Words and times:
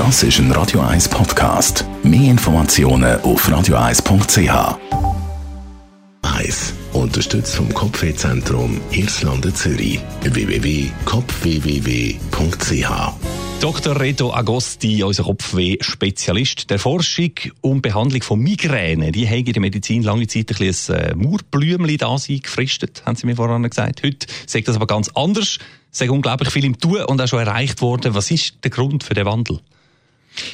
Das 0.00 0.22
ist 0.22 0.38
ein 0.38 0.50
Radio 0.52 0.80
1 0.80 1.10
Podcast. 1.10 1.84
Mehr 2.02 2.30
Informationen 2.30 3.20
auf 3.20 3.46
radio1.ch. 3.46 4.78
1. 6.22 6.74
Unterstützt 6.94 7.54
vom 7.54 7.68
Kopfwehzentrum 7.74 8.80
Irlande 8.92 9.52
Zürich. 9.52 10.00
www.kopfwww.ch 10.22 12.90
Dr. 13.60 14.00
Reto 14.00 14.32
Agosti, 14.32 15.04
unser 15.04 15.24
Kopfweh-Spezialist 15.24 16.70
der 16.70 16.78
Forschung 16.78 17.32
und 17.60 17.82
Behandlung 17.82 18.22
von 18.22 18.40
Migräne. 18.40 19.12
Die 19.12 19.28
haben 19.28 19.44
in 19.44 19.52
der 19.52 19.60
Medizin 19.60 20.02
lange 20.02 20.26
Zeit 20.26 20.50
ein, 20.50 20.56
bisschen 20.56 20.96
ein 20.96 21.18
Murblümchen 21.18 21.98
da 21.98 22.16
sein 22.16 22.40
gefristet, 22.40 23.02
haben 23.04 23.16
sie 23.16 23.26
mir 23.26 23.36
vorhin 23.36 23.68
gesagt. 23.68 24.02
Heute 24.02 24.26
sagt 24.46 24.66
das 24.66 24.76
aber 24.76 24.86
ganz 24.86 25.10
anders. 25.14 25.58
Ist 25.92 26.08
unglaublich 26.08 26.48
viel 26.48 26.64
im 26.64 26.78
Tun 26.78 27.04
und 27.04 27.20
auch 27.20 27.28
schon 27.28 27.40
erreicht 27.40 27.82
worden. 27.82 28.14
Was 28.14 28.30
ist 28.30 28.64
der 28.64 28.70
Grund 28.70 29.04
für 29.04 29.12
den 29.12 29.26
Wandel? 29.26 29.60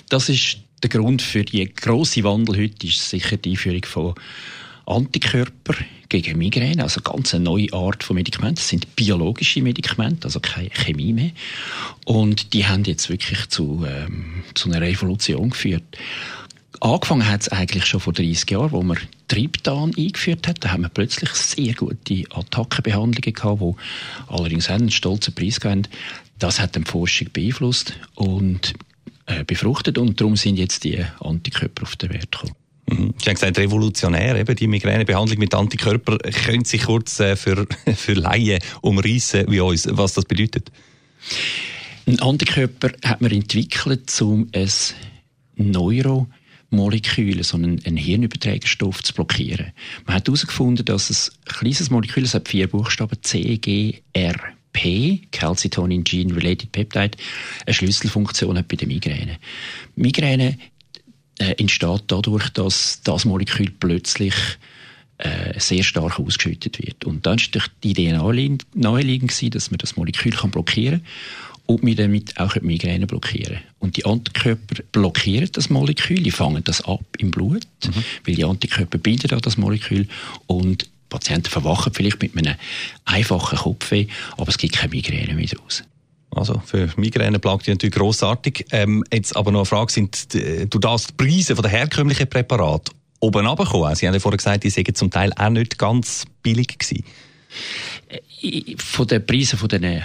Das 0.09 0.29
ist 0.29 0.58
der 0.82 0.90
Grund 0.90 1.22
für 1.22 1.45
die 1.45 1.72
grosse 1.72 2.22
Wandel 2.25 2.57
heute 2.58 2.86
ist 2.86 3.08
sicher 3.08 3.36
die 3.36 3.53
Einführung 3.53 3.85
von 3.85 4.14
Antikörper 4.86 5.75
gegen 6.08 6.39
Migräne, 6.39 6.82
also 6.82 7.00
ganz 7.00 7.35
eine 7.35 7.44
neue 7.44 7.72
Art 7.72 8.04
von 8.04 8.14
Medikamenten. 8.14 8.57
Das 8.57 8.68
sind 8.68 8.94
biologische 8.94 9.61
Medikamente, 9.63 10.27
also 10.27 10.39
keine 10.39 10.71
Chemie 10.71 11.13
mehr. 11.13 11.30
Und 12.04 12.53
die 12.53 12.67
haben 12.67 12.85
jetzt 12.85 13.11
wirklich 13.11 13.49
zu, 13.49 13.85
ähm, 13.86 14.44
zu 14.54 14.68
einer 14.68 14.80
Revolution 14.80 15.50
geführt. 15.50 15.82
Angefangen 16.80 17.29
hat 17.29 17.41
es 17.43 17.49
eigentlich 17.49 17.86
schon 17.86 18.00
vor 18.00 18.13
30 18.13 18.50
Jahren, 18.50 18.71
wo 18.71 18.82
man 18.82 18.99
Triptan 19.29 19.93
eingeführt 19.96 20.46
hat. 20.46 20.63
Da 20.63 20.71
haben 20.71 20.82
wir 20.82 20.89
plötzlich 20.89 21.30
sehr 21.30 21.75
gute 21.75 22.25
Attackenbehandlungen 22.30 23.35
gehabt, 23.35 23.61
die 23.61 23.75
allerdings 24.29 24.68
einen 24.68 24.91
stolzen 24.91 25.35
Preis 25.35 25.58
gaben. 25.58 25.89
Das 26.39 26.61
hat 26.61 26.77
die 26.77 26.82
Forschung 26.82 27.29
beeinflusst 27.32 27.94
und 28.14 28.75
äh, 29.26 29.44
befruchtet 29.44 29.98
und 29.98 30.21
darum 30.21 30.36
sind 30.36 30.57
jetzt 30.57 30.85
die 30.85 31.04
Antikörper 31.21 31.82
auf 31.82 31.96
den 31.96 32.12
Wert 32.12 32.32
gekommen. 32.32 32.55
Mhm. 32.88 33.14
Sie 33.19 33.28
haben 33.28 33.34
gesagt, 33.34 33.58
revolutionär, 33.58 34.36
eben 34.36 34.55
die 34.55 34.69
Migränebehandlung 34.69 35.38
mit 35.38 35.55
Antikörper. 35.55 36.19
Können 36.19 36.64
Sie 36.64 36.78
kurz 36.78 37.20
äh, 37.20 37.36
für, 37.36 37.66
für 37.97 38.14
Laien 38.14 38.60
umreißen, 38.82 39.50
wie 39.50 39.60
uns, 39.60 39.88
was 39.91 40.14
das 40.14 40.24
bedeutet? 40.24 40.70
Ein 42.06 42.20
Antikörper 42.20 42.92
hat 43.04 43.20
man 43.20 43.32
entwickelt, 43.32 44.22
um 44.22 44.48
ein 44.54 44.70
Neuromolekül, 45.56 47.42
so 47.42 47.56
einen, 47.56 47.84
einen 47.84 47.97
Hirnüberträgerstoff 47.97 49.02
zu 49.02 49.12
blockieren. 49.12 49.72
Man 50.06 50.14
hat 50.14 50.28
herausgefunden, 50.28 50.84
dass 50.84 51.10
ein 51.10 51.52
kleines 51.52 51.91
Molekül, 51.91 52.22
es 52.22 52.34
hat 52.34 52.48
vier 52.48 52.69
Buchstaben, 52.69 53.19
C, 53.22 53.56
G, 53.56 54.02
R, 54.12 54.36
P, 54.77 55.22
Calcitonin 55.32 56.05
Gene 56.05 56.36
Related 56.36 56.70
Peptide, 56.70 57.16
eine 57.64 57.74
Schlüsselfunktion 57.74 58.58
hat 58.58 58.69
bei 58.69 58.77
der 58.77 58.86
Migräne. 58.86 59.38
Migräne 59.96 60.58
äh, 61.38 61.55
entsteht 61.58 62.05
dadurch, 62.08 62.50
dass 62.50 63.00
das 63.02 63.24
Molekül 63.24 63.70
plötzlich 63.80 64.34
äh, 65.16 65.58
sehr 65.58 65.82
stark 65.82 66.20
ausgeschüttet 66.20 66.78
wird. 66.78 67.06
Und 67.06 67.24
dann 67.24 67.38
war 67.38 67.62
die 67.82 67.91
Idee 67.91 68.12
naheliegend, 68.12 69.54
dass 69.54 69.70
man 69.70 69.78
das 69.78 69.97
Molekül 69.97 70.32
kann 70.32 70.50
blockieren 70.50 71.00
kann 71.00 71.66
und 71.66 71.82
wir 71.84 71.97
damit 71.97 72.38
auch 72.38 72.52
die 72.52 72.60
Migräne 72.60 73.06
blockieren. 73.06 73.58
Und 73.78 73.97
die 73.97 74.04
Antikörper 74.04 74.82
blockieren 74.92 75.48
das 75.52 75.70
Molekül, 75.70 76.22
die 76.22 76.30
fangen 76.30 76.62
das 76.64 76.82
ab 76.82 77.04
im 77.19 77.30
Blut, 77.30 77.66
mhm. 77.84 78.04
weil 78.27 78.34
die 78.34 78.44
Antikörper 78.44 78.98
binden 78.98 79.32
an 79.32 79.41
das 79.41 79.56
Molekül 79.56 80.06
und 80.47 80.86
Patienten 81.08 81.50
verwachen 81.50 81.92
vielleicht 81.94 82.20
mit 82.20 82.36
einem 82.36 82.56
einfachen 83.04 83.58
Kopfweh, 83.58 84.06
aber 84.36 84.48
es 84.48 84.58
gibt 84.58 84.74
keine 84.74 84.90
Migräne 84.90 85.34
mehr 85.34 85.46
daraus. 85.46 85.84
Also 86.30 86.60
für 86.64 86.88
Migräne 86.96 87.38
plagt 87.38 87.66
die 87.66 87.70
natürlich 87.70 87.94
grossartig. 87.94 88.66
Ähm, 88.70 89.04
jetzt 89.12 89.34
aber 89.36 89.52
noch 89.52 89.60
eine 89.60 89.66
Frage, 89.66 89.92
sind 89.92 90.34
äh, 90.34 90.66
du 90.66 90.78
das 90.78 91.06
die 91.06 91.14
Preise 91.14 91.54
von 91.54 91.62
der 91.62 91.70
herkömmlichen 91.70 92.28
Präparate 92.28 92.92
oben 93.20 93.46
runtergekommen? 93.46 93.94
Sie 93.94 94.06
haben 94.06 94.14
ja 94.14 94.20
vorhin 94.20 94.36
gesagt, 94.36 94.64
die 94.64 94.70
sind 94.70 94.96
zum 94.96 95.10
Teil 95.10 95.32
auch 95.34 95.48
nicht 95.48 95.78
ganz 95.78 96.24
billig 96.42 96.78
gewesen. 96.78 97.04
Äh, 98.08 98.76
von 98.76 99.06
den 99.06 99.25
Preisen 99.25 99.58
von 99.58 99.69
den 99.69 100.04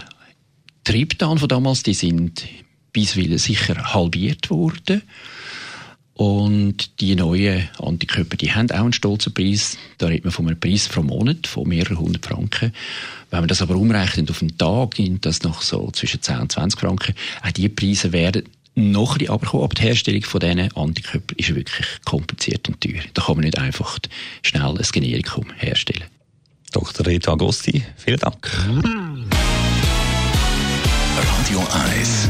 Triptan 0.84 1.38
von 1.38 1.50
damals, 1.50 1.84
die 1.84 1.94
sind 1.94 2.48
bisweilen 2.94 3.38
sicher 3.38 3.94
halbiert 3.94 4.50
worden. 4.50 5.04
Und 6.22 7.02
die 7.02 7.16
neuen 7.16 7.68
Antikörper, 7.80 8.38
die 8.38 8.54
haben 8.54 8.70
auch 8.70 8.82
einen 8.82 8.94
stolzen 8.94 9.34
Preis. 9.34 9.80
Da 9.98 10.06
redet 10.06 10.26
man 10.26 10.32
von 10.32 10.46
einem 10.46 10.60
Preis 10.60 10.88
pro 10.88 11.02
Monat 11.02 11.48
von 11.48 11.68
mehreren 11.68 11.98
hundert 11.98 12.28
Franken. 12.28 12.74
Wenn 13.32 13.40
man 13.40 13.48
das 13.48 13.64
aber 13.64 13.76
umrechnet 13.76 14.30
auf 14.30 14.44
einen 14.44 14.56
Tag, 14.56 14.98
sind 14.98 15.26
das 15.26 15.42
noch 15.42 15.64
so 15.64 15.90
zwischen 15.90 16.22
10 16.22 16.42
und 16.42 16.52
20 16.52 16.80
Franken. 16.80 17.16
Auch 17.42 17.50
diese 17.50 17.70
Preise 17.70 18.12
werden 18.12 18.44
noch 18.76 19.14
ein 19.14 19.18
bisschen 19.18 19.62
aber 19.64 19.74
die 19.74 19.82
Herstellung 19.82 20.22
von 20.22 20.40
diesen 20.42 20.72
Antikörpern 20.74 21.38
ist 21.40 21.56
wirklich 21.56 21.88
kompliziert 22.06 22.70
und 22.70 22.80
teuer. 22.80 23.02
Da 23.16 23.24
kann 23.24 23.38
man 23.38 23.46
nicht 23.46 23.58
einfach 23.58 23.98
schnell 24.44 24.78
ein 24.78 24.86
Generikum 24.92 25.48
herstellen. 25.58 26.04
Dr. 26.72 27.08
Rita 27.08 27.32
Agosti, 27.32 27.84
vielen 27.98 28.20
Dank. 28.20 28.48
Radio 31.18 31.68
1, 31.96 32.30